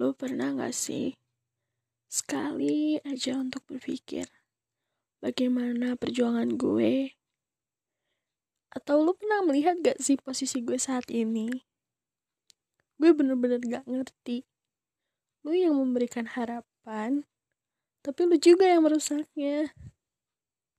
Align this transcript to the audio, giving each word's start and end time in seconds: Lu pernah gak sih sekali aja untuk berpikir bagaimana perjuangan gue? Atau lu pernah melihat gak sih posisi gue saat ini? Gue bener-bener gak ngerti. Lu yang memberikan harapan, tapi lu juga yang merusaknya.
Lu 0.00 0.16
pernah 0.16 0.56
gak 0.56 0.72
sih 0.72 1.12
sekali 2.08 2.96
aja 3.04 3.36
untuk 3.36 3.60
berpikir 3.68 4.32
bagaimana 5.20 5.92
perjuangan 5.92 6.56
gue? 6.56 7.12
Atau 8.72 9.04
lu 9.04 9.12
pernah 9.12 9.44
melihat 9.44 9.76
gak 9.84 10.00
sih 10.00 10.16
posisi 10.16 10.64
gue 10.64 10.80
saat 10.80 11.04
ini? 11.12 11.52
Gue 12.96 13.12
bener-bener 13.12 13.60
gak 13.60 13.84
ngerti. 13.84 14.48
Lu 15.44 15.52
yang 15.52 15.76
memberikan 15.76 16.24
harapan, 16.32 17.28
tapi 18.00 18.24
lu 18.24 18.40
juga 18.40 18.72
yang 18.72 18.88
merusaknya. 18.88 19.76